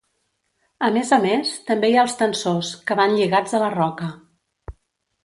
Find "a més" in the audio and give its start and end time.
0.85-1.11, 1.17-1.51